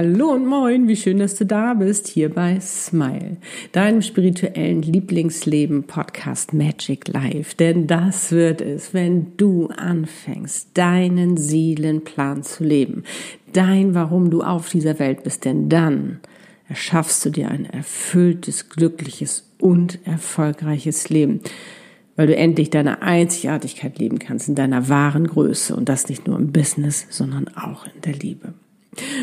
[0.00, 3.38] Hallo und moin, wie schön, dass du da bist, hier bei Smile,
[3.72, 7.56] deinem spirituellen Lieblingsleben Podcast Magic Life.
[7.56, 13.02] Denn das wird es, wenn du anfängst, deinen Seelenplan zu leben,
[13.52, 16.20] dein Warum du auf dieser Welt bist, denn dann
[16.68, 21.40] erschaffst du dir ein erfülltes, glückliches und erfolgreiches Leben
[22.14, 26.36] weil du endlich deine Einzigartigkeit leben kannst in deiner wahren Größe und das nicht nur
[26.36, 28.54] im Business, sondern auch in der Liebe.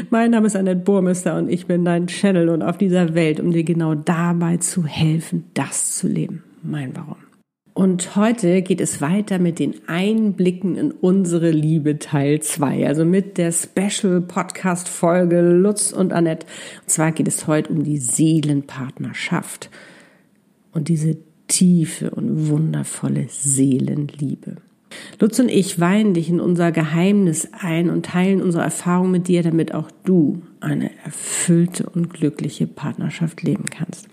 [0.10, 3.52] Mein Name ist Annette Burmester und ich bin dein Channel und auf dieser Welt, um
[3.52, 6.44] dir genau dabei zu helfen, das zu leben.
[6.64, 7.18] Mein Warum.
[7.74, 13.38] Und heute geht es weiter mit den Einblicken in unsere Liebe Teil 2, also mit
[13.38, 16.48] der Special Podcast Folge Lutz und Annette.
[16.84, 19.70] Und zwar geht es heute um die Seelenpartnerschaft
[20.72, 24.56] und diese tiefe und wundervolle Seelenliebe.
[25.20, 29.44] Lutz und ich weihen dich in unser Geheimnis ein und teilen unsere Erfahrung mit dir,
[29.44, 34.08] damit auch du eine erfüllte und glückliche Partnerschaft leben kannst.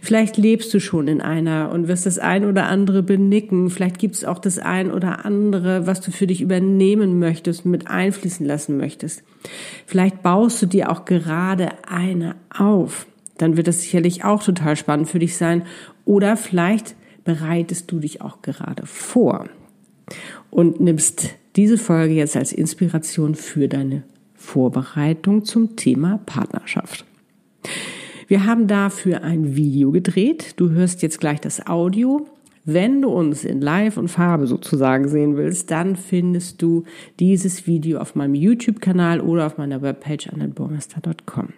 [0.00, 3.70] Vielleicht lebst du schon in einer und wirst das ein oder andere benicken.
[3.70, 7.88] Vielleicht gibt es auch das ein oder andere, was du für dich übernehmen möchtest, mit
[7.88, 9.22] einfließen lassen möchtest.
[9.86, 13.06] Vielleicht baust du dir auch gerade eine auf.
[13.38, 15.64] Dann wird das sicherlich auch total spannend für dich sein.
[16.04, 19.46] Oder vielleicht bereitest du dich auch gerade vor
[20.50, 24.02] und nimmst diese Folge jetzt als Inspiration für deine
[24.34, 27.04] Vorbereitung zum Thema Partnerschaft.
[28.26, 30.54] Wir haben dafür ein Video gedreht.
[30.56, 32.26] Du hörst jetzt gleich das Audio.
[32.64, 36.84] Wenn du uns in Live und Farbe sozusagen sehen willst, dann findest du
[37.20, 41.48] dieses Video auf meinem YouTube-Kanal oder auf meiner Webpage annetbormester.com.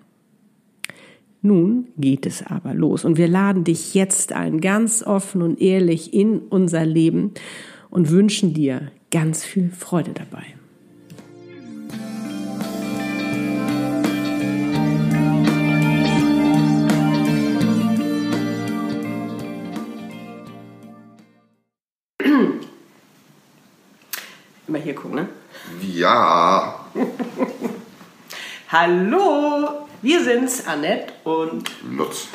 [1.43, 6.13] Nun geht es aber los und wir laden dich jetzt ein, ganz offen und ehrlich
[6.13, 7.33] in unser Leben
[7.97, 10.45] und wünschen dir ganz viel Freude dabei.
[24.69, 25.31] Immer hier gucken, ne?
[25.81, 26.85] Ja.
[28.69, 32.29] Hallo, wir sind's, Annette und Lutz.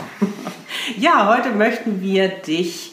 [0.98, 2.91] ja, heute möchten wir dich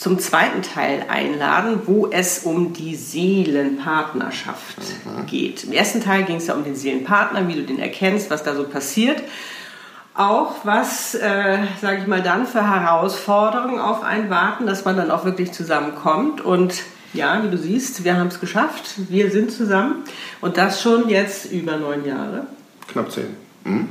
[0.00, 5.26] zum zweiten Teil einladen, wo es um die Seelenpartnerschaft mhm.
[5.26, 5.64] geht.
[5.64, 8.54] Im ersten Teil ging es ja um den Seelenpartner, wie du den erkennst, was da
[8.54, 9.22] so passiert.
[10.14, 15.10] Auch was, äh, sage ich mal, dann für Herausforderungen auf einen warten, dass man dann
[15.10, 16.40] auch wirklich zusammenkommt.
[16.40, 16.82] Und
[17.12, 18.94] ja, wie du siehst, wir haben es geschafft.
[19.10, 20.04] Wir sind zusammen.
[20.40, 22.46] Und das schon jetzt über neun Jahre.
[22.88, 23.36] Knapp zehn.
[23.64, 23.90] Mhm.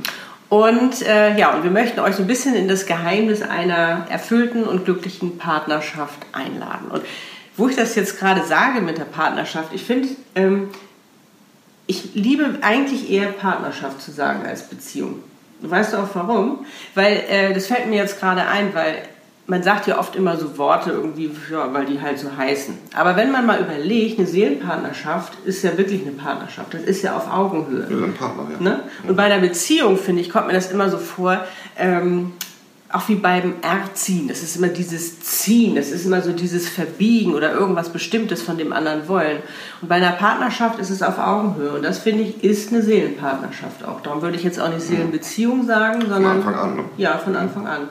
[0.50, 4.64] Und äh, ja, und wir möchten euch so ein bisschen in das Geheimnis einer erfüllten
[4.64, 6.90] und glücklichen Partnerschaft einladen.
[6.90, 7.02] Und
[7.56, 10.70] wo ich das jetzt gerade sage mit der Partnerschaft, ich finde, ähm,
[11.86, 15.22] ich liebe eigentlich eher Partnerschaft zu sagen als Beziehung.
[15.60, 16.66] Weißt du auch warum?
[16.96, 19.02] Weil äh, das fällt mir jetzt gerade ein, weil
[19.50, 22.78] man sagt ja oft immer so Worte irgendwie, ja, weil die halt so heißen.
[22.96, 26.72] Aber wenn man mal überlegt, eine Seelenpartnerschaft ist ja wirklich eine Partnerschaft.
[26.72, 27.84] Das ist ja auf Augenhöhe.
[27.88, 28.60] Wir sind Partner, ja.
[28.60, 28.80] Ne?
[29.08, 31.44] Und bei einer Beziehung, finde ich, kommt mir das immer so vor,
[31.76, 32.32] ähm,
[32.92, 34.28] auch wie beim Erziehen.
[34.28, 38.56] Das ist immer dieses Ziehen, das ist immer so dieses Verbiegen oder irgendwas Bestimmtes von
[38.56, 39.38] dem anderen wollen.
[39.82, 41.72] Und bei einer Partnerschaft ist es auf Augenhöhe.
[41.72, 44.00] Und das, finde ich, ist eine Seelenpartnerschaft auch.
[44.00, 46.40] Darum würde ich jetzt auch nicht Seelenbeziehung sagen, sondern.
[46.40, 46.84] Von Anfang an, ne?
[46.98, 47.88] Ja, von Anfang an.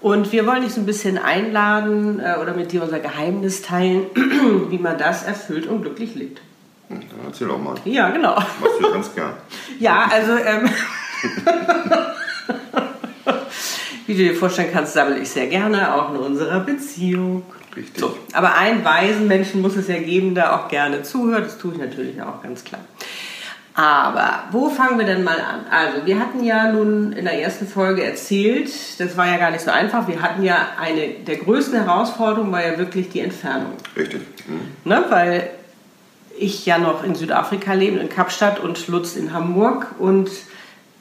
[0.00, 4.06] Und wir wollen dich so ein bisschen einladen äh, oder mit dir unser Geheimnis teilen,
[4.70, 6.40] wie man das erfüllt und glücklich lebt.
[6.88, 7.76] Dann erzähl auch mal.
[7.84, 8.34] Ja, genau.
[8.34, 9.34] Machst du ganz gern.
[9.78, 10.68] Ja, also ähm,
[14.06, 17.44] wie du dir vorstellen kannst, sammle ich sehr gerne, auch in unserer Beziehung.
[17.76, 18.00] Richtig.
[18.00, 21.46] So, aber einen weisen Menschen muss es ja geben, der auch gerne zuhört.
[21.46, 22.82] Das tue ich natürlich auch ganz klar.
[23.74, 25.64] Aber wo fangen wir denn mal an?
[25.70, 29.62] Also, wir hatten ja nun in der ersten Folge erzählt, das war ja gar nicht
[29.62, 30.08] so einfach.
[30.08, 33.74] Wir hatten ja eine der größten Herausforderungen war ja wirklich die Entfernung.
[33.96, 34.22] Richtig.
[34.46, 34.72] Mhm.
[34.84, 35.50] Ne, weil
[36.36, 40.30] ich ja noch in Südafrika lebe, in Kapstadt und Lutz in Hamburg und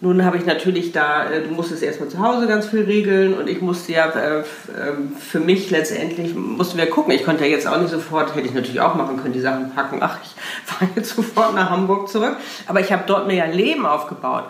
[0.01, 3.50] nun habe ich natürlich da, äh, du musstest erstmal zu Hause ganz viel regeln und
[3.50, 4.44] ich musste ja äh,
[4.80, 7.13] ähm, für mich letztendlich, mussten wir gucken.
[7.13, 9.72] Ich konnte ja jetzt auch nicht sofort, hätte ich natürlich auch machen können, die Sachen
[9.72, 10.00] packen.
[10.01, 10.36] Ach, ich
[10.66, 12.38] fahre jetzt sofort nach Hamburg zurück.
[12.68, 14.46] Aber ich habe dort mir ja Leben aufgebaut.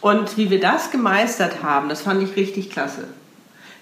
[0.00, 3.08] Und wie wir das gemeistert haben, das fand ich richtig klasse.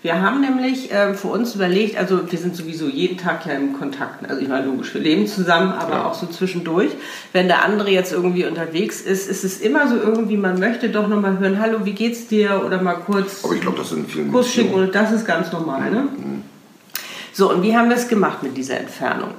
[0.02, 3.78] Wir haben nämlich äh, für uns überlegt, also wir sind sowieso jeden Tag ja im
[3.78, 4.28] Kontakt.
[4.28, 6.06] Also ich meine, logisch, wir leben zusammen, aber ja.
[6.06, 6.90] auch so zwischendurch.
[7.32, 11.06] Wenn der andere jetzt irgendwie unterwegs ist, ist es immer so irgendwie, man möchte doch
[11.06, 12.62] nochmal hören, hallo, wie geht's dir?
[12.66, 15.52] Oder mal kurz aber ich glaube, das sind viele Kurs schicken und das ist ganz
[15.52, 15.88] normal.
[15.92, 16.00] Ne?
[16.00, 16.42] Mhm.
[17.32, 19.30] So, und wie haben wir es gemacht mit dieser Entfernung?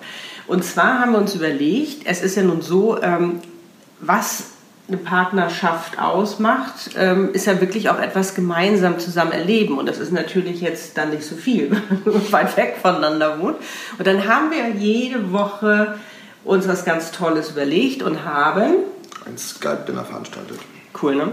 [0.47, 3.41] Und zwar haben wir uns überlegt, es ist ja nun so, ähm,
[3.99, 4.52] was
[4.87, 9.77] eine Partnerschaft ausmacht, ähm, ist ja wirklich auch etwas gemeinsam zusammen erleben.
[9.77, 11.71] Und das ist natürlich jetzt dann nicht so viel,
[12.03, 13.57] wenn man weit weg voneinander wohnt.
[13.97, 15.95] Und dann haben wir jede Woche
[16.43, 18.73] uns was ganz Tolles überlegt und haben
[19.25, 20.59] ein Skype-Dinner veranstaltet.
[21.01, 21.29] Cool, ne?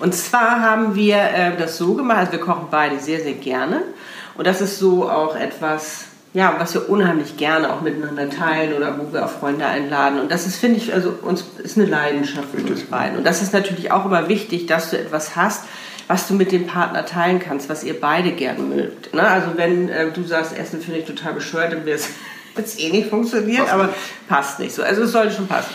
[0.00, 3.82] Und zwar haben wir äh, das so gemacht, also wir kochen beide sehr, sehr gerne.
[4.36, 8.98] Und das ist so auch etwas, ja, was wir unheimlich gerne auch miteinander teilen oder
[8.98, 10.20] wo wir auch Freunde einladen.
[10.20, 13.18] Und das ist, finde ich, also uns ist eine Leidenschaft für uns beiden.
[13.18, 15.64] Und das ist natürlich auch immer wichtig, dass du etwas hast,
[16.06, 19.14] was du mit dem Partner teilen kannst, was ihr beide gerne mögt.
[19.14, 19.26] Ne?
[19.26, 22.00] Also wenn äh, du sagst, Essen finde ich total bescheuert, dann wird
[22.56, 24.28] es eh nicht funktionieren, passt aber nicht.
[24.28, 24.82] passt nicht so.
[24.82, 25.74] Also es sollte schon passen.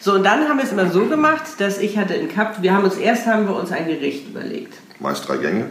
[0.00, 2.72] So, und dann haben wir es immer so gemacht, dass ich hatte in Cup, wir
[2.72, 4.74] haben uns erst haben wir uns ein Gericht überlegt.
[4.98, 5.66] Meist drei Gänge.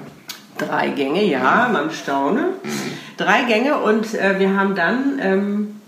[0.59, 2.49] Drei Gänge, ja, man staune.
[3.17, 5.81] Drei Gänge und äh, wir haben dann ähm,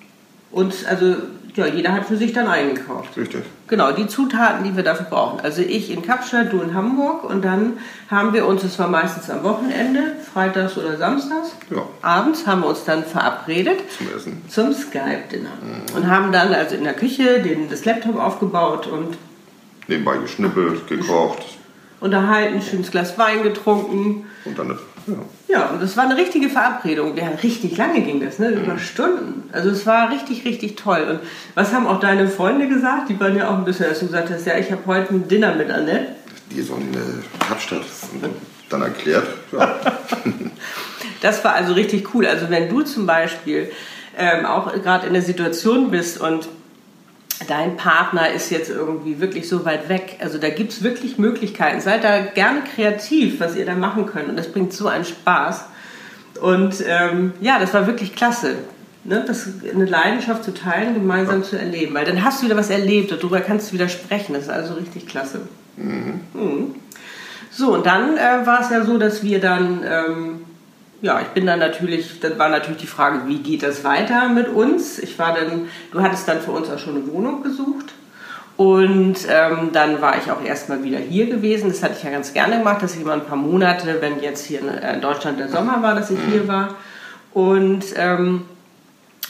[0.51, 1.15] uns, also
[1.55, 3.17] ja, jeder hat für sich dann eingekauft.
[3.17, 3.43] Richtig.
[3.67, 5.39] Genau, die Zutaten, die wir dafür brauchen.
[5.41, 7.73] Also ich in Kapstadt, du in Hamburg und dann
[8.09, 11.83] haben wir uns, das war meistens am Wochenende, freitags oder samstags, ja.
[12.01, 14.41] abends haben wir uns dann verabredet zum Essen.
[14.47, 15.49] Zum Skype-Dinner.
[15.49, 15.95] Mhm.
[15.95, 19.17] Und haben dann also in der Küche den, das Laptop aufgebaut und
[19.87, 21.43] nebenbei geschnippelt, gekocht.
[21.99, 24.25] Unterhalten, schönes Glas Wein getrunken.
[24.43, 25.13] Und dann ja.
[25.47, 27.19] ja, und das war eine richtige Verabredung.
[27.19, 28.49] Haben richtig lange ging das, ne?
[28.49, 28.79] über mhm.
[28.79, 29.49] Stunden.
[29.51, 31.05] Also es war richtig, richtig toll.
[31.09, 31.19] Und
[31.55, 33.09] was haben auch deine Freunde gesagt?
[33.09, 35.27] Die waren ja auch ein bisschen, als du gesagt hast, ja, ich habe heute ein
[35.27, 36.15] Dinner mit Annette.
[36.51, 36.91] Die so in
[37.39, 37.81] Kapstadt
[38.69, 39.27] dann erklärt.
[39.51, 39.79] Ja.
[41.21, 42.25] das war also richtig cool.
[42.25, 43.71] Also wenn du zum Beispiel
[44.17, 46.47] ähm, auch gerade in der Situation bist und
[47.47, 50.17] dein Partner ist jetzt irgendwie wirklich so weit weg.
[50.21, 51.81] Also da gibt es wirklich Möglichkeiten.
[51.81, 54.29] Seid da gerne kreativ, was ihr da machen könnt.
[54.29, 55.65] Und das bringt so einen Spaß.
[56.41, 58.55] Und ähm, ja, das war wirklich klasse.
[59.03, 59.23] Ne?
[59.25, 61.93] Das, eine Leidenschaft zu teilen, gemeinsam zu erleben.
[61.93, 64.33] Weil dann hast du wieder was erlebt und darüber kannst du wieder sprechen.
[64.33, 65.41] Das ist also richtig klasse.
[65.77, 66.21] Mhm.
[66.33, 66.75] Mhm.
[67.49, 70.41] So, und dann äh, war es ja so, dass wir dann ähm,
[71.01, 74.47] ja, ich bin dann natürlich, dann war natürlich die Frage, wie geht das weiter mit
[74.47, 74.99] uns?
[74.99, 77.93] Ich war dann, du hattest dann für uns auch schon eine Wohnung gesucht.
[78.55, 81.69] Und ähm, dann war ich auch erstmal wieder hier gewesen.
[81.69, 84.45] Das hatte ich ja ganz gerne gemacht, dass ich immer ein paar Monate, wenn jetzt
[84.45, 86.75] hier in Deutschland der Sommer war, dass ich hier war.
[87.33, 88.43] Und ähm,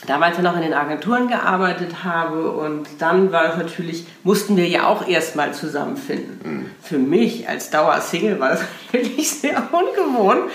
[0.07, 4.67] damals ja noch in den Agenturen gearbeitet habe und dann war es natürlich, mussten wir
[4.67, 6.39] ja auch erstmal zusammenfinden.
[6.43, 6.65] Mhm.
[6.81, 10.51] Für mich als Dauersingle war das wirklich sehr ungewohnt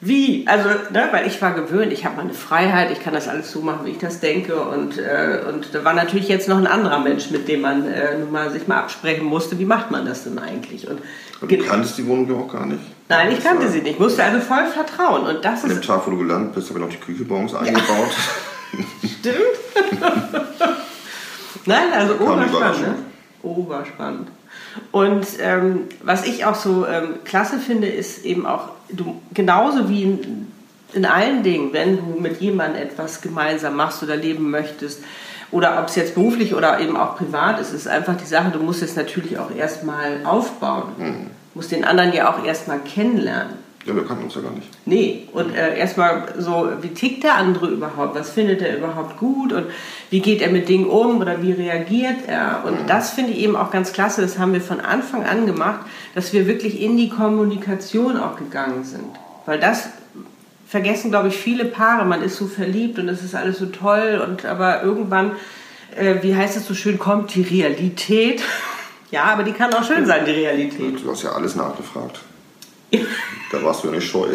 [0.00, 0.46] wie?
[0.48, 3.60] Also, ne, weil ich war gewöhnt, ich habe meine Freiheit, ich kann das alles so
[3.60, 4.60] machen, wie ich das denke.
[4.60, 8.16] Und, äh, und da war natürlich jetzt noch ein anderer Mensch, mit dem man äh,
[8.18, 10.88] nun mal sich mal absprechen musste, wie macht man das denn eigentlich?
[10.88, 11.00] Und,
[11.42, 12.80] und du kanntest die Wohnung ja auch gar nicht.
[13.10, 15.26] Nein, ich kannte sie nicht, ich musste also voll vertrauen.
[15.26, 17.34] Und das An dem Tag, wo du gelandet bist, habe ich noch die Küche bei
[17.34, 18.10] uns eingebaut.
[19.20, 19.36] Stimmt.
[21.66, 22.80] Nein, also oberspannend.
[22.80, 22.94] Ne?
[23.42, 24.28] Oberspannend.
[24.92, 30.02] Und ähm, was ich auch so ähm, klasse finde, ist eben auch, du genauso wie
[30.02, 30.52] in,
[30.92, 35.02] in allen Dingen, wenn du mit jemandem etwas gemeinsam machst oder leben möchtest,
[35.52, 38.60] oder ob es jetzt beruflich oder eben auch privat ist, ist einfach die Sache, du
[38.60, 40.92] musst es natürlich auch erstmal aufbauen.
[40.96, 41.26] Mhm.
[41.52, 43.54] Du musst den anderen ja auch erstmal kennenlernen.
[43.86, 44.68] Ja, wir kannten uns ja gar nicht.
[44.84, 48.14] Nee, und äh, erstmal so, wie tickt der andere überhaupt?
[48.14, 49.54] Was findet er überhaupt gut?
[49.54, 49.66] Und
[50.10, 52.62] wie geht er mit Dingen um oder wie reagiert er?
[52.66, 52.86] Und mhm.
[52.86, 54.20] das finde ich eben auch ganz klasse.
[54.20, 55.80] Das haben wir von Anfang an gemacht,
[56.14, 59.16] dass wir wirklich in die Kommunikation auch gegangen sind.
[59.46, 59.88] Weil das
[60.68, 62.04] vergessen, glaube ich, viele Paare.
[62.04, 64.22] Man ist so verliebt und es ist alles so toll.
[64.22, 65.32] Und aber irgendwann,
[65.96, 68.42] äh, wie heißt es so schön, kommt die Realität.
[69.10, 71.02] ja, aber die kann auch schön sein, die Realität.
[71.02, 72.20] Du hast ja alles nachgefragt.
[72.90, 74.28] Da warst du ja nicht scheu.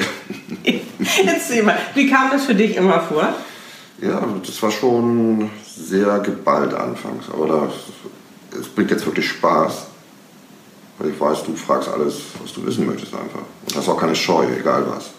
[1.26, 3.34] Erzähl mal, wie kam das für dich immer vor?
[4.02, 7.72] Ja, das war schon sehr geballt anfangs, aber
[8.60, 9.88] es bringt jetzt wirklich Spaß.
[10.98, 13.42] Weil ich weiß, du fragst alles, was du wissen möchtest einfach.
[13.68, 15.12] Und hast auch keine Scheu, egal was.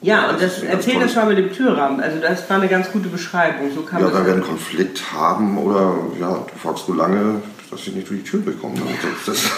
[0.00, 2.00] Ja, und das, erzähl das mal mit dem Türrahmen.
[2.00, 3.72] Also das war eine ganz gute Beschreibung.
[3.74, 7.40] So kann ja, wenn wir einen Konflikt haben oder ja, du fragst so lange,
[7.70, 8.76] dass ich nicht durch die Tür bekomme.
[9.26, 9.50] Das, das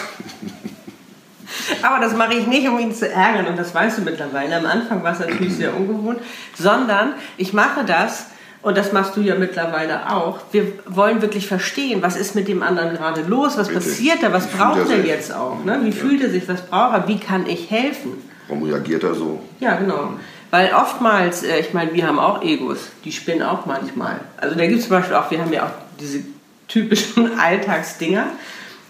[1.83, 4.57] Aber das mache ich nicht, um ihn zu ärgern und das weißt du mittlerweile.
[4.57, 6.21] Am Anfang war es natürlich sehr ungewohnt,
[6.57, 8.27] sondern ich mache das
[8.63, 10.41] und das machst du ja mittlerweile auch.
[10.51, 13.77] Wir wollen wirklich verstehen, was ist mit dem anderen gerade los, was Richtig.
[13.77, 15.81] passiert da, was wie braucht er, jetzt auch, ne?
[15.83, 15.95] wie ja.
[15.95, 18.13] fühlt er sich, was braucht er, wie kann ich helfen.
[18.49, 19.41] Warum reagiert er so?
[19.61, 20.15] Ja, genau.
[20.51, 24.21] Weil oftmals, äh, ich meine, wir haben auch Egos, die spinnen auch manchmal.
[24.39, 26.21] Also da gibt es zum Beispiel auch, wir haben ja auch diese
[26.67, 28.27] typischen Alltagsdinger.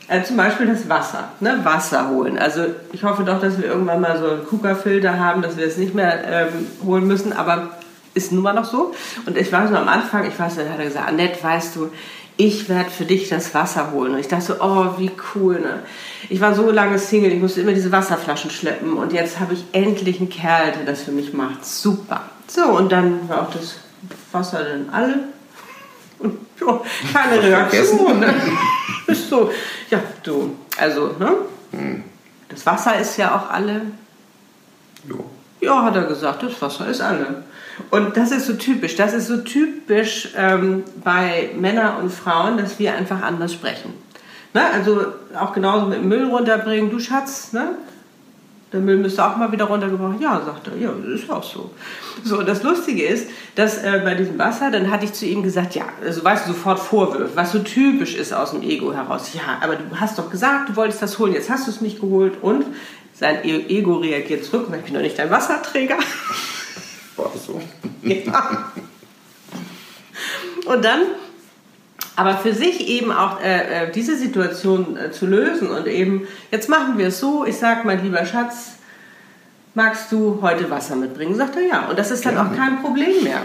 [0.08, 1.60] Also zum Beispiel das Wasser, ne?
[1.64, 2.38] Wasser holen.
[2.38, 5.76] Also ich hoffe doch, dass wir irgendwann mal so einen KUKA-Filter haben, dass wir es
[5.76, 7.78] nicht mehr ähm, holen müssen, aber
[8.14, 8.94] ist nun mal noch so.
[9.26, 11.90] Und ich weiß nur am Anfang, ich weiß, da hat er gesagt, Annette, weißt du,
[12.38, 14.14] ich werde für dich das Wasser holen.
[14.14, 15.80] Und ich dachte so, oh, wie cool, ne?
[16.30, 19.64] Ich war so lange Single, ich musste immer diese Wasserflaschen schleppen und jetzt habe ich
[19.72, 21.64] endlich einen Kerl, der das für mich macht.
[21.64, 22.22] Super.
[22.46, 23.76] So, und dann war auch das
[24.32, 25.18] Wasser dann alle.
[26.18, 26.80] Und ja,
[27.12, 28.20] keine Reaktion.
[28.20, 28.34] Ne?
[29.06, 29.50] Ist so,
[29.90, 31.32] ja, du, also, ne?
[31.72, 32.04] Hm.
[32.48, 33.82] Das Wasser ist ja auch alle.
[35.08, 35.24] Jo.
[35.60, 37.44] Ja, hat er gesagt, das Wasser ist alle.
[37.90, 38.96] Und das ist so typisch.
[38.96, 43.94] Das ist so typisch ähm, bei Männern und Frauen, dass wir einfach anders sprechen.
[44.54, 44.62] Ne?
[44.72, 45.06] Also
[45.38, 46.90] auch genauso mit Müll runterbringen.
[46.90, 47.76] Du Schatz, ne?
[48.72, 50.20] Der Müll müsste auch mal wieder runtergebracht.
[50.20, 50.76] Ja, sagt er.
[50.76, 51.70] Ja, das ist auch so.
[52.22, 55.74] So, das Lustige ist, dass äh, bei diesem Wasser, dann hatte ich zu ihm gesagt,
[55.74, 59.32] ja, also weißt du, sofort Vorwürfe, was so typisch ist aus dem Ego heraus.
[59.32, 62.00] Ja, aber du hast doch gesagt, du wolltest das holen, jetzt hast du es nicht
[62.00, 62.66] geholt und
[63.14, 65.96] sein e-, Ego reagiert zurück und ich bin doch nicht dein Wasserträger.
[67.16, 67.60] War so.
[68.02, 68.72] Ja.
[70.66, 71.00] Und dann,
[72.18, 76.68] aber für sich eben auch äh, äh, diese Situation äh, zu lösen und eben, jetzt
[76.68, 78.72] machen wir es so, ich sag mein lieber Schatz,
[79.74, 81.36] magst du heute Wasser mitbringen?
[81.36, 81.86] Sagt er ja.
[81.88, 82.42] Und das ist dann ja.
[82.42, 83.42] auch kein Problem mehr.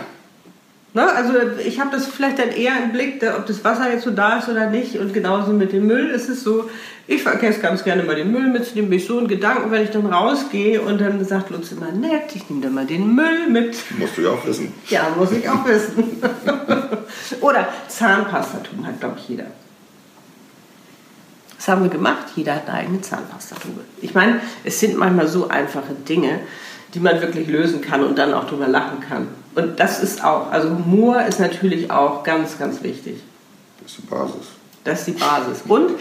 [0.94, 1.12] Ne?
[1.12, 1.34] Also
[1.66, 4.48] ich habe das vielleicht dann eher im Blick, ob das Wasser jetzt so da ist
[4.48, 4.98] oder nicht.
[4.98, 6.70] Und genauso mit dem Müll ist es so,
[7.08, 8.90] ich vergesse ganz gerne mal den Müll mitzunehmen.
[8.90, 12.36] Bin ich so in Gedanken, wenn ich dann rausgehe und dann sagt Lutz immer, nett,
[12.36, 13.76] ich nehme dann mal den Müll mit.
[13.98, 14.72] Musst du ja auch wissen.
[14.88, 16.22] Ja, muss ich auch wissen.
[17.42, 19.46] oder Zahnpasta tun hat, glaube ich, jeder.
[21.58, 22.26] Das haben wir gemacht.
[22.36, 23.82] Jeder hat eine eigene Zahnpastatube.
[24.02, 26.42] Ich meine, es sind manchmal so einfache Dinge,
[26.94, 29.28] die man wirklich lösen kann und dann auch drüber lachen kann.
[29.56, 33.16] Und das ist auch, also Humor ist natürlich auch ganz, ganz wichtig.
[33.82, 34.48] Das ist die Basis.
[34.84, 35.64] Das ist die Basis.
[35.68, 35.92] Und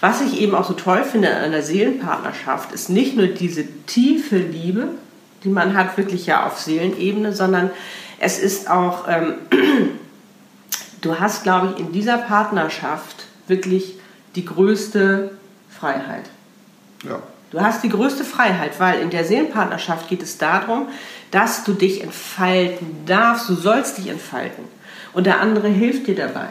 [0.00, 4.36] was ich eben auch so toll finde an einer Seelenpartnerschaft, ist nicht nur diese tiefe
[4.36, 4.88] Liebe,
[5.42, 7.70] die man hat, wirklich ja auf Seelenebene, sondern
[8.18, 9.34] es ist auch, ähm,
[11.00, 13.94] du hast, glaube ich, in dieser Partnerschaft wirklich
[14.34, 15.30] die größte
[15.70, 16.24] Freiheit.
[17.04, 17.22] Ja.
[17.50, 20.88] Du hast die größte Freiheit, weil in der Seelenpartnerschaft geht es darum,
[21.30, 23.48] dass du dich entfalten darfst.
[23.48, 24.64] Du sollst dich entfalten.
[25.12, 26.48] Und der andere hilft dir dabei.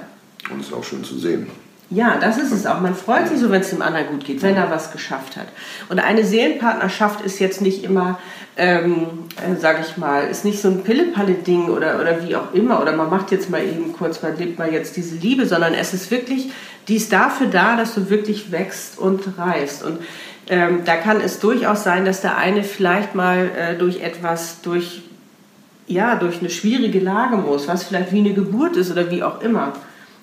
[0.49, 1.47] Und es ist auch schön zu sehen.
[1.91, 2.81] Ja, das ist es auch.
[2.81, 5.47] Man freut sich so, wenn es dem anderen gut geht, wenn er was geschafft hat.
[5.87, 8.17] Und eine Seelenpartnerschaft ist jetzt nicht immer,
[8.57, 12.81] ähm, äh, sage ich mal, ist nicht so ein Pille-Palle-Ding oder, oder wie auch immer.
[12.81, 15.93] Oder man macht jetzt mal eben kurz, man lebt mal jetzt diese Liebe, sondern es
[15.93, 16.51] ist wirklich,
[16.87, 19.83] die ist dafür da, dass du wirklich wächst und reifst.
[19.83, 19.99] Und
[20.47, 25.01] ähm, da kann es durchaus sein, dass der eine vielleicht mal äh, durch etwas, durch,
[25.87, 29.41] ja, durch eine schwierige Lage muss, was vielleicht wie eine Geburt ist oder wie auch
[29.41, 29.73] immer.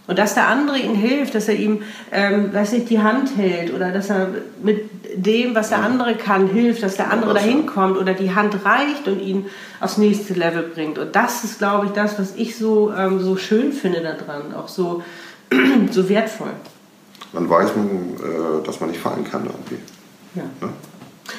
[0.09, 3.73] Und dass der andere ihm hilft, dass er ihm, ähm, weiß nicht, die Hand hält
[3.73, 4.29] oder dass er
[4.63, 8.65] mit dem, was der andere kann, hilft, dass der andere dahin kommt oder die Hand
[8.65, 9.47] reicht und ihn
[9.81, 10.99] aufs nächste Level bringt.
[10.99, 14.69] Und das ist, glaube ich, das, was ich so, ähm, so schön finde daran, auch
[14.69, 15.03] so,
[15.91, 16.53] so wertvoll.
[17.33, 19.79] Man weiß, man, äh, dass man nicht fallen kann irgendwie.
[20.35, 20.43] Ja.
[20.61, 20.69] ja.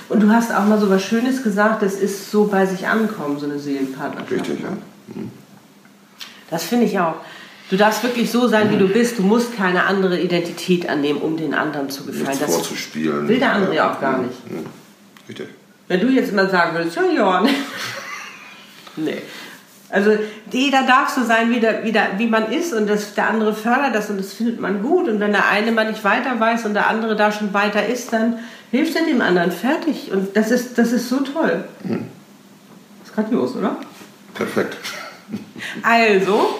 [0.09, 3.39] Und du hast auch mal so was Schönes gesagt, das ist so bei sich ankommen,
[3.39, 4.31] so eine Seelenpartnerschaft.
[4.31, 4.69] Richtig, ne?
[4.69, 5.15] ja.
[5.15, 5.31] Mhm.
[6.49, 7.15] Das finde ich auch.
[7.69, 8.93] Du darfst wirklich so sein, wie du mhm.
[8.93, 9.17] bist.
[9.17, 12.27] Du musst keine andere Identität annehmen, um den anderen zu gefallen.
[12.27, 13.27] Nichts das vorzuspielen.
[13.27, 14.27] Will der andere ja auch gar mhm.
[14.27, 14.51] nicht.
[14.51, 14.65] Mhm.
[15.27, 15.47] Richtig.
[15.87, 17.43] Wenn du jetzt immer sagen würdest, ja, ja,
[18.95, 19.21] nee.
[19.93, 20.17] Also
[20.51, 23.53] jeder darf so sein, wie, der, wie, der, wie man ist und das, der andere
[23.53, 25.07] fördert das und das findet man gut.
[25.07, 28.11] Und wenn der eine mal nicht weiter weiß und der andere da schon weiter ist,
[28.11, 28.39] dann
[28.71, 30.11] hilft er dem anderen fertig.
[30.11, 31.63] Und das ist, das ist so toll.
[31.83, 33.77] Das ist grandios, oder?
[34.33, 34.77] Perfekt.
[35.83, 36.59] Also,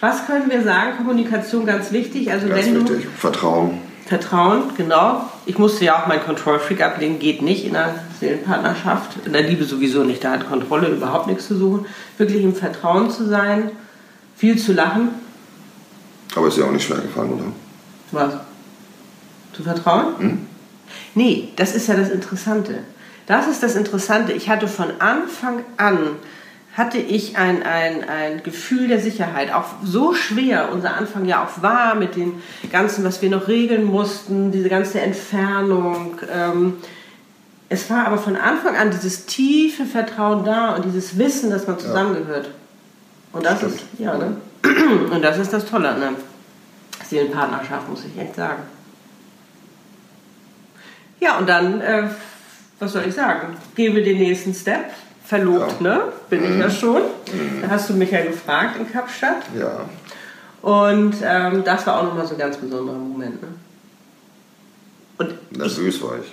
[0.00, 0.96] was können wir sagen?
[0.96, 2.32] Kommunikation ganz wichtig.
[2.32, 3.04] Also ganz wenn wichtig.
[3.04, 3.78] Du, Vertrauen.
[4.06, 5.28] Vertrauen, genau.
[5.46, 9.24] Ich musste ja auch meinen Control-Freak ablehnen, geht nicht in einer Seelenpartnerschaft.
[9.24, 11.86] In der Liebe sowieso nicht, da hat Kontrolle überhaupt nichts zu suchen.
[12.18, 13.70] Wirklich im Vertrauen zu sein,
[14.36, 15.10] viel zu lachen.
[16.34, 17.44] Aber ist ja auch nicht schwer gefallen, oder?
[18.10, 18.34] Was?
[19.52, 20.18] Zu vertrauen?
[20.18, 20.46] Hm?
[21.14, 22.80] Nee, das ist ja das Interessante.
[23.26, 24.32] Das ist das Interessante.
[24.32, 26.16] Ich hatte von Anfang an
[26.74, 29.52] hatte ich ein, ein, ein Gefühl der Sicherheit.
[29.52, 33.84] Auch so schwer unser Anfang ja auch war mit dem Ganzen, was wir noch regeln
[33.84, 36.18] mussten, diese ganze Entfernung.
[36.32, 36.78] Ähm,
[37.68, 41.78] es war aber von Anfang an dieses tiefe Vertrauen da und dieses Wissen, dass man
[41.78, 42.50] zusammengehört.
[43.32, 43.74] Und das Stimmt.
[43.74, 44.36] ist, ja, ne?
[45.10, 46.12] Und das ist das Tolle an der
[47.04, 48.62] Seelenpartnerschaft, muss ich echt sagen.
[51.18, 52.04] Ja, und dann, äh,
[52.78, 53.56] was soll ich sagen?
[53.74, 54.90] Gehen wir den nächsten Step
[55.24, 55.96] verlobt, ja.
[55.96, 56.02] ne?
[56.28, 56.52] Bin mhm.
[56.52, 57.02] ich ja schon.
[57.02, 57.62] Mhm.
[57.62, 59.42] Da hast du mich ja gefragt in Kapstadt.
[59.58, 59.80] Ja.
[60.62, 63.48] Und ähm, das war auch nochmal so ein ganz besonderer Moment, ne?
[65.18, 66.32] Und Nervös war ich.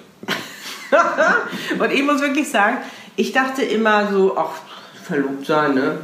[1.80, 2.78] und ich muss wirklich sagen,
[3.16, 4.52] ich dachte immer so, ach,
[5.04, 5.98] verlobt sein, ne?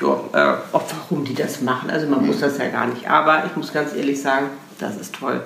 [0.00, 1.90] ja, äh, auch warum die das machen.
[1.90, 3.08] Also man muss das ja gar nicht.
[3.08, 5.42] Aber ich muss ganz ehrlich sagen, das ist toll.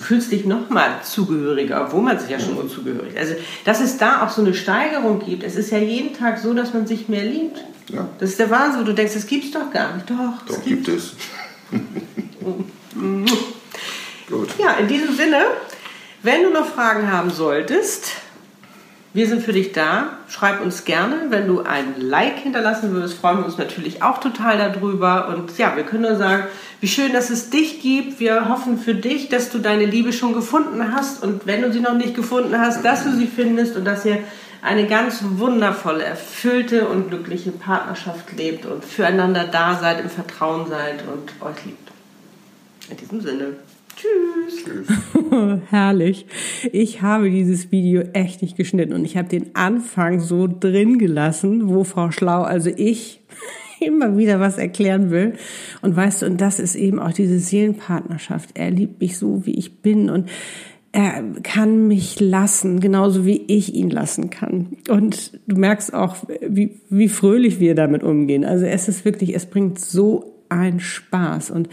[0.00, 3.18] Du fühlst dich nochmal zugehöriger, obwohl man sich ja schon unzugehörig.
[3.18, 3.34] Also,
[3.66, 5.42] dass es da auch so eine Steigerung gibt.
[5.42, 7.62] Es ist ja jeden Tag so, dass man sich mehr liebt.
[7.92, 8.08] Ja.
[8.18, 8.86] Das ist der Wahnsinn.
[8.86, 10.08] Du denkst, das gibt's doch gar nicht.
[10.08, 11.12] Doch, doch gibt es.
[14.30, 14.48] Gut.
[14.58, 15.42] Ja, in diesem Sinne,
[16.22, 18.12] wenn du noch Fragen haben solltest,
[19.12, 20.18] wir sind für dich da.
[20.28, 21.26] Schreib uns gerne.
[21.30, 25.28] Wenn du ein Like hinterlassen würdest, freuen wir uns natürlich auch total darüber.
[25.28, 26.44] Und ja, wir können nur sagen,
[26.80, 28.20] wie schön, dass es dich gibt.
[28.20, 31.24] Wir hoffen für dich, dass du deine Liebe schon gefunden hast.
[31.24, 34.18] Und wenn du sie noch nicht gefunden hast, dass du sie findest und dass ihr
[34.62, 41.02] eine ganz wundervolle, erfüllte und glückliche Partnerschaft lebt und füreinander da seid, im Vertrauen seid
[41.08, 41.90] und euch liebt.
[42.90, 43.56] In diesem Sinne.
[44.00, 44.64] Tschüss.
[45.70, 46.26] Herrlich.
[46.72, 51.68] Ich habe dieses Video echt nicht geschnitten und ich habe den Anfang so drin gelassen,
[51.68, 53.20] wo Frau Schlau, also ich,
[53.80, 55.34] immer wieder was erklären will.
[55.82, 58.50] Und weißt du, und das ist eben auch diese Seelenpartnerschaft.
[58.54, 60.28] Er liebt mich so, wie ich bin und
[60.92, 64.78] er kann mich lassen, genauso wie ich ihn lassen kann.
[64.88, 66.16] Und du merkst auch,
[66.46, 68.44] wie, wie fröhlich wir damit umgehen.
[68.44, 71.50] Also es ist wirklich, es bringt so ein Spaß.
[71.50, 71.68] Und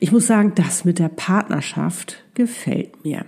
[0.00, 3.24] ich muss sagen, das mit der Partnerschaft gefällt mir.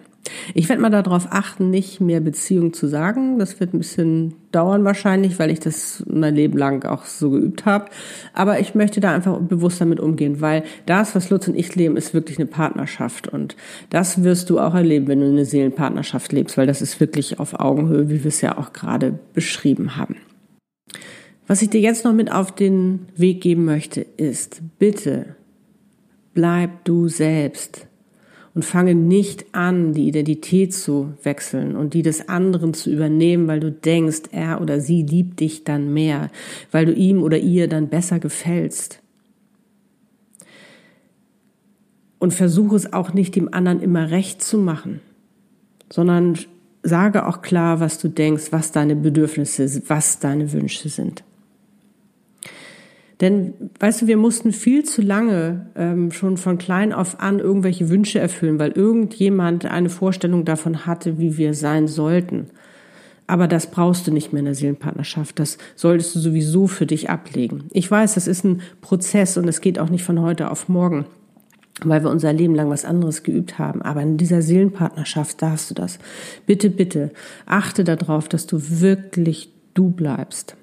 [0.55, 3.39] Ich werde mal darauf achten, nicht mehr Beziehung zu sagen.
[3.39, 7.65] Das wird ein bisschen dauern wahrscheinlich, weil ich das mein Leben lang auch so geübt
[7.65, 7.87] habe.
[8.33, 11.97] Aber ich möchte da einfach bewusst damit umgehen, weil das, was Lutz und ich leben,
[11.97, 13.29] ist wirklich eine Partnerschaft.
[13.29, 13.57] Und
[13.91, 17.59] das wirst du auch erleben, wenn du eine Seelenpartnerschaft lebst, weil das ist wirklich auf
[17.59, 20.17] Augenhöhe, wie wir es ja auch gerade beschrieben haben.
[21.47, 25.37] Was ich dir jetzt noch mit auf den Weg geben möchte, ist, bitte
[26.35, 27.87] bleib du selbst
[28.55, 33.61] und fange nicht an, die Identität zu wechseln und die des anderen zu übernehmen, weil
[33.61, 36.31] du denkst, er oder sie liebt dich dann mehr,
[36.73, 39.01] weil du ihm oder ihr dann besser gefällst.
[42.19, 45.01] Und versuche es auch nicht dem anderen immer recht zu machen,
[45.93, 46.39] sondern
[46.83, 51.23] sage auch klar, was du denkst, was deine Bedürfnisse, was deine Wünsche sind.
[53.21, 57.89] Denn, weißt du, wir mussten viel zu lange ähm, schon von klein auf an irgendwelche
[57.89, 62.49] Wünsche erfüllen, weil irgendjemand eine Vorstellung davon hatte, wie wir sein sollten.
[63.27, 65.39] Aber das brauchst du nicht mehr in der Seelenpartnerschaft.
[65.39, 67.65] Das solltest du sowieso für dich ablegen.
[67.73, 71.07] Ich weiß, das ist ein Prozess und es geht auch nicht von heute auf morgen,
[71.83, 73.81] weil wir unser Leben lang was anderes geübt haben.
[73.81, 75.99] Aber in dieser Seelenpartnerschaft darfst du das.
[76.45, 77.13] Bitte, bitte,
[77.47, 80.55] achte darauf, dass du wirklich du bleibst.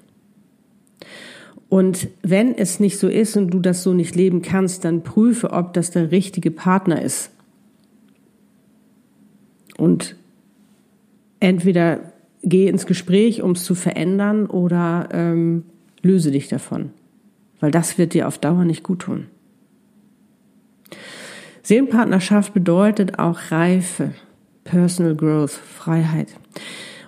[1.68, 5.50] Und wenn es nicht so ist und du das so nicht leben kannst, dann prüfe,
[5.50, 7.30] ob das der richtige Partner ist.
[9.76, 10.16] Und
[11.40, 15.64] entweder geh ins Gespräch, um es zu verändern, oder ähm,
[16.02, 16.90] löse dich davon.
[17.60, 19.26] Weil das wird dir auf Dauer nicht gut tun.
[21.62, 24.12] Seelenpartnerschaft bedeutet auch Reife,
[24.64, 26.28] Personal Growth, Freiheit.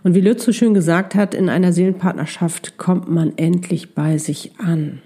[0.07, 4.53] Und wie Lütz so schön gesagt hat, in einer Seelenpartnerschaft kommt man endlich bei sich
[4.57, 5.03] an.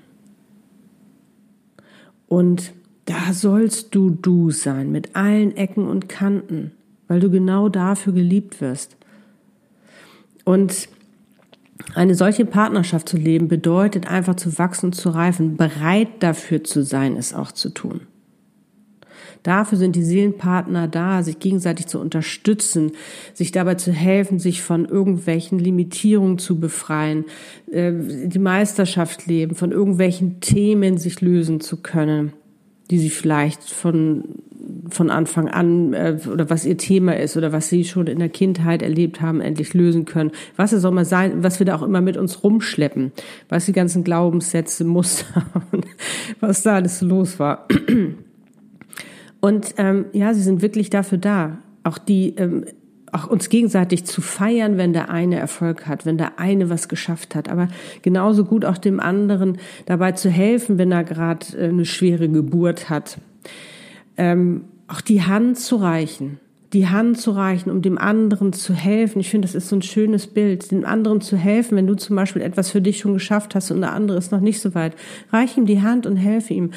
[2.28, 2.74] Und
[3.06, 6.72] da sollst du du sein, mit allen Ecken und Kanten,
[7.08, 8.98] weil du genau dafür geliebt wirst.
[10.44, 10.90] Und
[11.94, 17.16] eine solche Partnerschaft zu leben bedeutet einfach zu wachsen zu reifen, bereit dafür zu sein,
[17.16, 18.02] es auch zu tun.
[19.42, 22.92] Dafür sind die Seelenpartner da, sich gegenseitig zu unterstützen,
[23.32, 27.24] sich dabei zu helfen, sich von irgendwelchen Limitierungen zu befreien,
[27.70, 27.92] äh,
[28.26, 32.32] die Meisterschaft leben, von irgendwelchen Themen sich lösen zu können,
[32.90, 34.24] die sie vielleicht von
[34.90, 38.28] von Anfang an äh, oder was ihr Thema ist oder was sie schon in der
[38.28, 40.32] Kindheit erlebt haben, endlich lösen können.
[40.56, 43.12] Was es auch mal sein, was wir da auch immer mit uns rumschleppen,
[43.48, 45.46] was die ganzen Glaubenssätze, Muster
[46.40, 47.66] was da alles los war.
[49.40, 52.64] Und ähm, ja, sie sind wirklich dafür da, auch die, ähm,
[53.12, 57.34] auch uns gegenseitig zu feiern, wenn der eine Erfolg hat, wenn der eine was geschafft
[57.34, 57.68] hat, aber
[58.02, 62.90] genauso gut auch dem anderen dabei zu helfen, wenn er gerade äh, eine schwere Geburt
[62.90, 63.18] hat.
[64.16, 66.38] Ähm, auch die Hand zu reichen,
[66.72, 69.20] die Hand zu reichen, um dem anderen zu helfen.
[69.20, 72.16] Ich finde, das ist so ein schönes Bild, dem anderen zu helfen, wenn du zum
[72.16, 74.94] Beispiel etwas für dich schon geschafft hast und der andere ist noch nicht so weit.
[75.32, 76.70] Reich ihm die Hand und helfe ihm.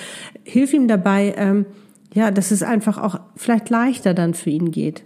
[0.44, 1.66] Hilf ihm dabei, ähm,
[2.14, 5.04] ja, dass es einfach auch vielleicht leichter dann für ihn geht.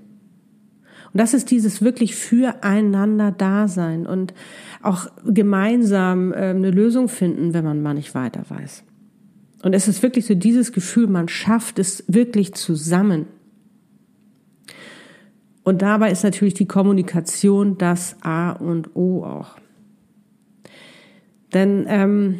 [1.14, 4.34] Und das ist dieses wirklich füreinander Dasein und
[4.84, 8.84] auch gemeinsam äh, eine Lösung finden, wenn man mal nicht weiter weiß.
[9.64, 13.26] Und es ist wirklich so dieses Gefühl, man schafft es wirklich zusammen.
[15.64, 19.58] Und dabei ist natürlich die Kommunikation das A und O auch.
[21.54, 22.40] Denn ähm,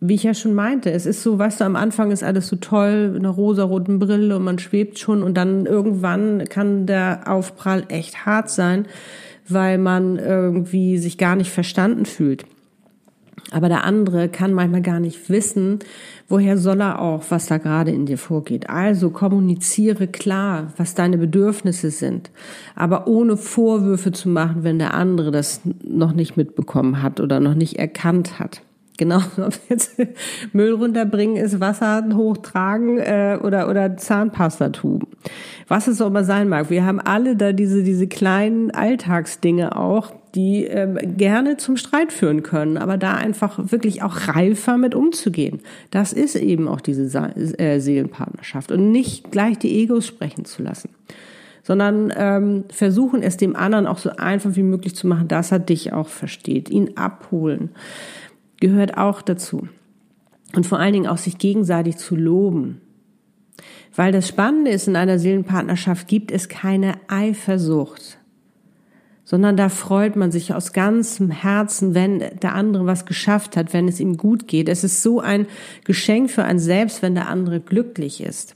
[0.00, 2.56] wie ich ja schon meinte, es ist so, weißt du, am Anfang ist alles so
[2.56, 7.84] toll, mit einer rosaroten Brille und man schwebt schon und dann irgendwann kann der Aufprall
[7.88, 8.86] echt hart sein,
[9.46, 12.46] weil man irgendwie sich gar nicht verstanden fühlt.
[13.52, 15.80] Aber der andere kann manchmal gar nicht wissen,
[16.28, 18.70] woher soll er auch, was da gerade in dir vorgeht.
[18.70, 22.30] Also kommuniziere klar, was deine Bedürfnisse sind,
[22.74, 27.54] aber ohne Vorwürfe zu machen, wenn der andere das noch nicht mitbekommen hat oder noch
[27.54, 28.62] nicht erkannt hat.
[29.00, 29.96] Genau, ob jetzt
[30.52, 35.06] Müll runterbringen ist, Wasser hochtragen äh, oder, oder Zahnpasta tun.
[35.68, 36.68] Was es auch immer sein mag.
[36.68, 42.42] Wir haben alle da diese, diese kleinen Alltagsdinge auch, die ähm, gerne zum Streit führen
[42.42, 45.60] können, aber da einfach wirklich auch reifer mit umzugehen.
[45.90, 47.04] Das ist eben auch diese
[47.58, 50.90] äh, Seelenpartnerschaft und nicht gleich die Egos sprechen zu lassen
[51.62, 55.58] sondern ähm, versuchen es dem anderen auch so einfach wie möglich zu machen, dass er
[55.58, 57.70] dich auch versteht, ihn abholen
[58.60, 59.68] gehört auch dazu.
[60.54, 62.80] Und vor allen Dingen auch sich gegenseitig zu loben.
[63.94, 68.18] Weil das Spannende ist, in einer Seelenpartnerschaft gibt es keine Eifersucht,
[69.24, 73.88] sondern da freut man sich aus ganzem Herzen, wenn der andere was geschafft hat, wenn
[73.88, 74.68] es ihm gut geht.
[74.68, 75.46] Es ist so ein
[75.84, 78.54] Geschenk für einen selbst, wenn der andere glücklich ist.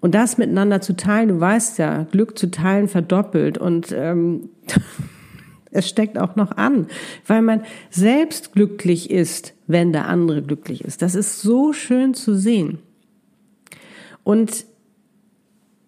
[0.00, 4.48] Und das miteinander zu teilen, du weißt ja, Glück zu teilen verdoppelt und ähm,
[5.72, 6.86] Es steckt auch noch an,
[7.26, 11.02] weil man selbst glücklich ist, wenn der andere glücklich ist.
[11.02, 12.78] Das ist so schön zu sehen.
[14.24, 14.66] Und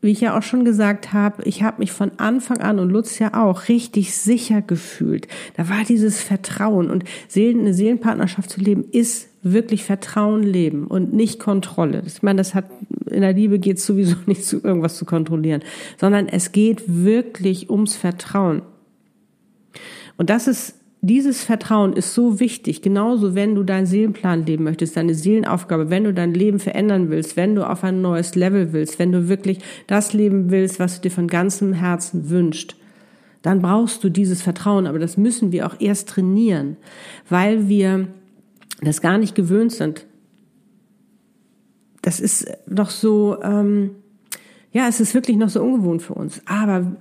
[0.04, 3.18] wie ich ja auch schon gesagt habe, ich habe mich von Anfang an und Lutz
[3.18, 5.28] ja auch richtig sicher gefühlt.
[5.56, 11.14] Da war dieses Vertrauen und Seelen, eine Seelenpartnerschaft zu leben ist wirklich Vertrauen leben und
[11.14, 12.02] nicht Kontrolle.
[12.06, 12.66] Ich meine, das hat
[13.10, 15.62] in der Liebe geht es sowieso nicht zu irgendwas zu kontrollieren,
[15.98, 18.60] sondern es geht wirklich ums Vertrauen.
[20.16, 22.80] Und das ist, dieses Vertrauen ist so wichtig.
[22.80, 27.36] Genauso, wenn du deinen Seelenplan leben möchtest, deine Seelenaufgabe, wenn du dein Leben verändern willst,
[27.36, 31.08] wenn du auf ein neues Level willst, wenn du wirklich das leben willst, was du
[31.08, 32.76] dir von ganzem Herzen wünscht,
[33.42, 34.86] dann brauchst du dieses Vertrauen.
[34.86, 36.78] Aber das müssen wir auch erst trainieren,
[37.28, 38.08] weil wir
[38.80, 40.06] das gar nicht gewöhnt sind.
[42.00, 43.90] Das ist doch so, ähm,
[44.72, 46.40] ja, es ist wirklich noch so ungewohnt für uns.
[46.46, 46.96] Aber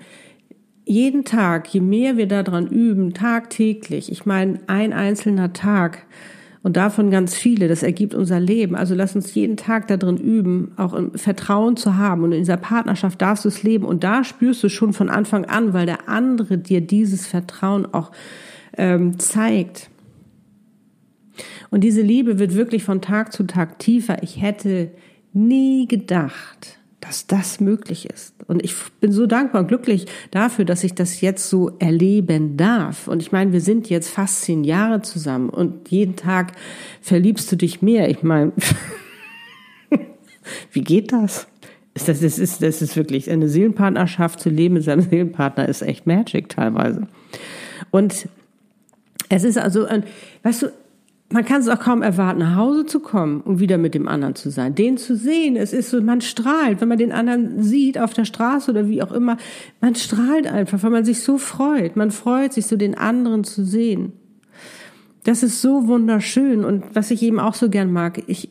[0.86, 6.06] jeden Tag, je mehr wir daran üben, tagtäglich, ich meine, ein einzelner Tag
[6.64, 8.76] und davon ganz viele, das ergibt unser Leben.
[8.76, 12.24] Also lass uns jeden Tag darin üben, auch im Vertrauen zu haben.
[12.24, 13.84] Und in dieser Partnerschaft darfst du es leben.
[13.86, 18.14] Und da spürst du schon von Anfang an, weil der andere dir dieses Vertrauen auch
[18.78, 19.90] ähm, zeigt.
[21.70, 24.24] Und diese Liebe wird wirklich von Tag zu Tag tiefer.
[24.24, 24.90] Ich hätte
[25.34, 28.34] nie gedacht, dass das möglich ist.
[28.48, 33.10] Und ich bin so dankbar und glücklich dafür, dass ich das jetzt so erleben darf.
[33.10, 36.54] Und ich meine, wir sind jetzt fast zehn Jahre zusammen und jeden Tag
[37.02, 38.10] verliebst du dich mehr.
[38.10, 38.54] Ich meine,
[40.72, 41.48] wie geht das?
[41.94, 45.82] Das ist, das, ist, das ist wirklich eine Seelenpartnerschaft zu leben mit seinem Seelenpartner ist
[45.82, 47.08] echt Magic teilweise.
[47.92, 48.30] Und
[49.30, 49.88] es ist also,
[50.44, 50.72] weißt du,
[51.34, 54.36] man kann es auch kaum erwarten, nach Hause zu kommen und wieder mit dem anderen
[54.36, 54.76] zu sein.
[54.76, 58.26] Den zu sehen, es ist so, man strahlt, wenn man den anderen sieht auf der
[58.26, 59.38] Straße oder wie auch immer,
[59.82, 61.96] man strahlt einfach, weil man sich so freut.
[61.96, 64.14] Man freut sich so, den anderen zu sehen.
[65.24, 68.50] Das ist so wunderschön und was ich eben auch so gern mag, ich,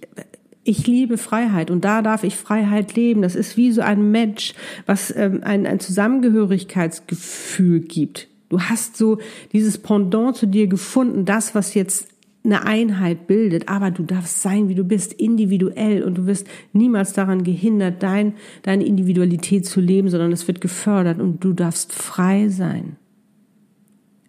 [0.65, 3.23] ich liebe Freiheit und da darf ich Freiheit leben.
[3.23, 4.55] Das ist wie so ein Match,
[4.87, 8.27] was ähm, ein, ein Zusammengehörigkeitsgefühl gibt.
[8.49, 9.19] Du hast so
[9.53, 12.12] dieses Pendant zu dir gefunden, das, was jetzt
[12.45, 17.13] eine Einheit bildet, aber du darfst sein, wie du bist, individuell und du wirst niemals
[17.13, 22.49] daran gehindert, dein, deine Individualität zu leben, sondern es wird gefördert und du darfst frei
[22.49, 22.97] sein.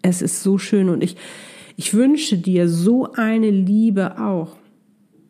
[0.01, 1.15] Es ist so schön und ich,
[1.75, 4.57] ich wünsche dir so eine Liebe auch.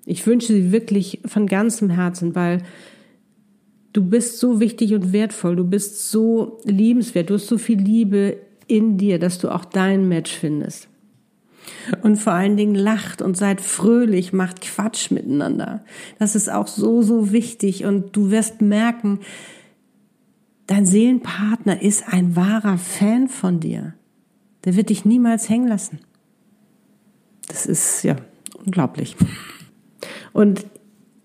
[0.06, 2.64] Ich wünsche sie wirklich von ganzem Herzen, weil
[3.94, 8.38] du bist so wichtig und wertvoll, du bist so liebenswert, du hast so viel Liebe
[8.68, 10.90] in dir, dass du auch dein Match findest.
[12.02, 15.84] Und vor allen Dingen lacht und seid fröhlich, macht Quatsch miteinander.
[16.20, 17.86] Das ist auch so, so wichtig.
[17.86, 19.20] Und du wirst merken,
[20.68, 23.94] dein Seelenpartner ist ein wahrer Fan von dir.
[24.66, 26.00] Der wird dich niemals hängen lassen.
[27.48, 28.16] Das ist ja
[28.66, 29.16] unglaublich.
[30.32, 30.66] Und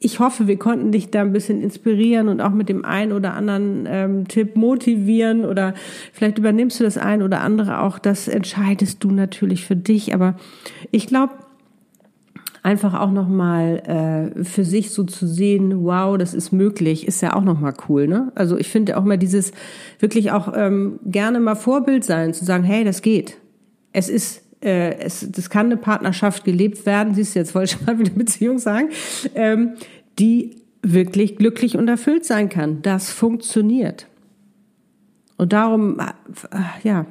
[0.00, 3.34] ich hoffe, wir konnten dich da ein bisschen inspirieren und auch mit dem einen oder
[3.34, 5.74] anderen ähm, Tipp motivieren oder
[6.12, 7.98] vielleicht übernimmst du das ein oder andere auch.
[7.98, 10.14] Das entscheidest du natürlich für dich.
[10.14, 10.37] Aber
[10.92, 11.34] ich glaube,
[12.62, 17.20] einfach auch noch mal äh, für sich so zu sehen, wow, das ist möglich, ist
[17.20, 18.06] ja auch noch mal cool.
[18.06, 18.30] Ne?
[18.37, 19.52] Also ich finde auch mal dieses
[19.98, 23.38] wirklich auch ähm, gerne mal Vorbild sein, zu sagen, hey, das geht.
[23.92, 27.86] Es ist äh, es, das kann eine Partnerschaft gelebt werden, siehst du, jetzt wollte ich
[27.86, 28.88] mal wieder Beziehung sagen,
[29.34, 29.74] ähm,
[30.18, 32.82] die wirklich glücklich und erfüllt sein kann.
[32.82, 34.06] Das funktioniert.
[35.36, 36.06] Und darum, äh,
[36.82, 37.06] ja,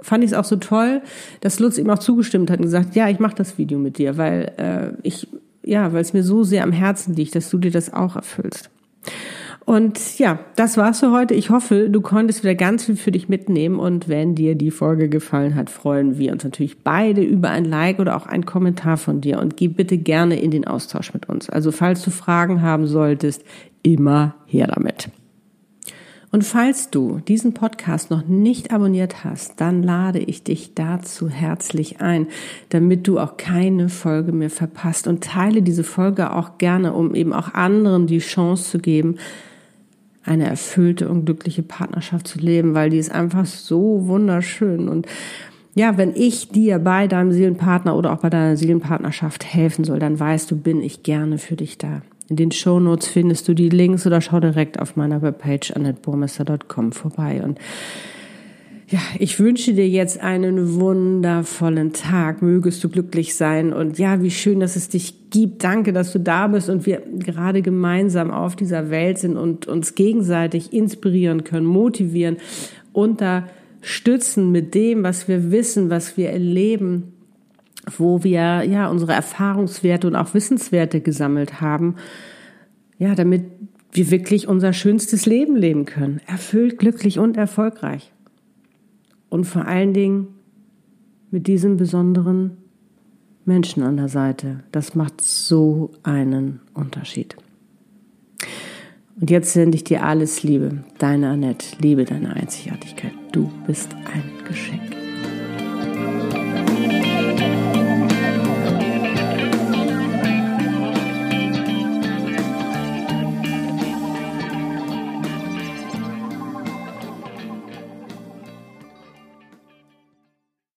[0.00, 1.02] fand ich es auch so toll,
[1.40, 4.16] dass Lutz ihm auch zugestimmt hat und gesagt, ja, ich mache das Video mit dir,
[4.16, 5.28] weil äh, ich,
[5.64, 8.70] ja, weil es mir so sehr am Herzen liegt, dass du dir das auch erfüllst.
[9.66, 11.34] Und ja, das war's für heute.
[11.34, 13.80] Ich hoffe, du konntest wieder ganz viel für dich mitnehmen.
[13.80, 17.98] Und wenn dir die Folge gefallen hat, freuen wir uns natürlich beide über ein Like
[17.98, 19.40] oder auch einen Kommentar von dir.
[19.40, 21.50] Und geh bitte gerne in den Austausch mit uns.
[21.50, 23.42] Also falls du Fragen haben solltest,
[23.82, 25.08] immer her damit.
[26.30, 32.00] Und falls du diesen Podcast noch nicht abonniert hast, dann lade ich dich dazu herzlich
[32.00, 32.28] ein,
[32.68, 37.32] damit du auch keine Folge mehr verpasst und teile diese Folge auch gerne, um eben
[37.32, 39.16] auch anderen die Chance zu geben,
[40.26, 44.88] eine erfüllte und glückliche Partnerschaft zu leben, weil die ist einfach so wunderschön.
[44.88, 45.06] Und
[45.74, 50.18] ja, wenn ich dir bei deinem Seelenpartner oder auch bei deiner Seelenpartnerschaft helfen soll, dann
[50.18, 52.02] weißt du, bin ich gerne für dich da.
[52.28, 57.42] In den Shownotes findest du die Links oder schau direkt auf meiner Webpage annetburmester.com vorbei.
[57.44, 57.58] Und
[58.88, 62.40] ja, ich wünsche dir jetzt einen wundervollen Tag.
[62.40, 63.72] Mögest du glücklich sein.
[63.72, 65.64] Und ja, wie schön, dass es dich gibt.
[65.64, 69.96] Danke, dass du da bist und wir gerade gemeinsam auf dieser Welt sind und uns
[69.96, 72.36] gegenseitig inspirieren können, motivieren,
[72.92, 77.12] unterstützen mit dem, was wir wissen, was wir erleben,
[77.96, 81.96] wo wir ja unsere Erfahrungswerte und auch Wissenswerte gesammelt haben.
[82.98, 83.46] Ja, damit
[83.90, 86.20] wir wirklich unser schönstes Leben leben können.
[86.28, 88.12] Erfüllt, glücklich und erfolgreich
[89.28, 90.28] und vor allen Dingen
[91.30, 92.58] mit diesem besonderen
[93.44, 94.64] Menschen an der Seite.
[94.72, 97.36] Das macht so einen Unterschied.
[99.18, 103.12] Und jetzt sende ich dir alles Liebe, deine Annette, liebe deine Einzigartigkeit.
[103.32, 104.95] Du bist ein Geschenk.